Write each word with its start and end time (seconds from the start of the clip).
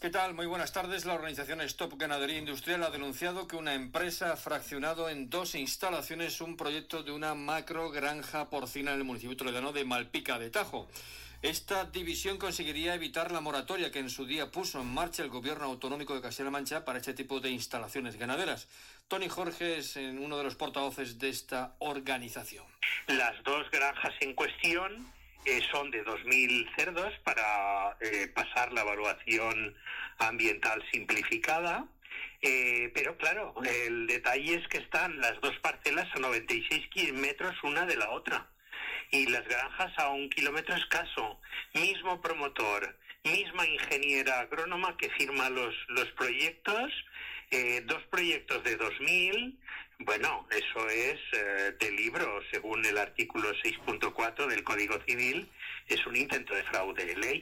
¿Qué 0.00 0.08
tal? 0.08 0.32
Muy 0.32 0.46
buenas 0.46 0.72
tardes. 0.72 1.04
La 1.04 1.12
organización 1.12 1.60
Stop 1.60 1.98
Ganadería 1.98 2.38
Industrial 2.38 2.82
ha 2.84 2.88
denunciado 2.88 3.46
que 3.46 3.56
una 3.56 3.74
empresa 3.74 4.32
ha 4.32 4.36
fraccionado 4.38 5.10
en 5.10 5.28
dos 5.28 5.54
instalaciones 5.54 6.40
un 6.40 6.56
proyecto 6.56 7.02
de 7.02 7.12
una 7.12 7.34
macro 7.34 7.90
granja 7.90 8.48
porcina 8.48 8.92
en 8.92 8.96
el 9.00 9.04
municipio 9.04 9.36
toledano 9.36 9.72
de 9.72 9.84
Malpica 9.84 10.38
de 10.38 10.48
Tajo. 10.48 10.88
Esta 11.42 11.84
división 11.84 12.38
conseguiría 12.38 12.94
evitar 12.94 13.30
la 13.30 13.42
moratoria 13.42 13.90
que 13.90 13.98
en 13.98 14.08
su 14.08 14.24
día 14.24 14.50
puso 14.50 14.80
en 14.80 14.86
marcha 14.86 15.22
el 15.22 15.28
gobierno 15.28 15.66
autonómico 15.66 16.14
de 16.14 16.22
Castilla-La 16.22 16.50
Mancha 16.50 16.82
para 16.86 16.98
este 16.98 17.12
tipo 17.12 17.40
de 17.40 17.50
instalaciones 17.50 18.16
ganaderas. 18.16 18.68
Tony 19.06 19.28
Jorge 19.28 19.76
es 19.76 19.96
uno 19.96 20.38
de 20.38 20.44
los 20.44 20.54
portavoces 20.54 21.18
de 21.18 21.28
esta 21.28 21.74
organización. 21.78 22.64
Las 23.06 23.42
dos 23.44 23.70
granjas 23.70 24.14
en 24.20 24.32
cuestión 24.32 25.19
son 25.70 25.90
de 25.90 26.04
2.000 26.04 26.74
cerdos 26.76 27.12
para 27.24 27.96
eh, 28.00 28.28
pasar 28.34 28.72
la 28.72 28.82
evaluación 28.82 29.74
ambiental 30.18 30.82
simplificada. 30.92 31.86
Eh, 32.42 32.90
pero 32.94 33.16
claro, 33.16 33.54
el 33.64 34.06
detalle 34.06 34.54
es 34.54 34.68
que 34.68 34.78
están 34.78 35.18
las 35.20 35.40
dos 35.40 35.56
parcelas 35.58 36.08
a 36.14 36.18
96 36.18 37.12
metros 37.14 37.54
una 37.62 37.86
de 37.86 37.96
la 37.96 38.10
otra 38.10 38.48
y 39.10 39.26
las 39.26 39.46
granjas 39.46 39.92
a 39.98 40.08
un 40.10 40.28
kilómetro 40.30 40.74
escaso. 40.76 41.40
Mismo 41.74 42.20
promotor, 42.20 42.96
misma 43.24 43.66
ingeniera 43.66 44.40
agrónoma 44.40 44.96
que 44.96 45.10
firma 45.10 45.50
los, 45.50 45.74
los 45.88 46.08
proyectos, 46.12 46.92
dos 47.86 48.02
proyectos 48.10 48.62
de 48.62 48.76
2000, 48.76 49.58
bueno, 50.02 50.46
eso 50.50 50.88
es 50.88 51.20
eh, 51.32 51.74
de 51.78 51.92
libro, 51.92 52.40
según 52.50 52.84
el 52.86 52.96
artículo 52.96 53.52
6.4 53.52 54.46
del 54.46 54.64
Código 54.64 54.98
Civil, 55.06 55.46
es 55.88 56.06
un 56.06 56.16
intento 56.16 56.54
de 56.54 56.62
fraude 56.62 57.04
de 57.04 57.16
ley. 57.16 57.38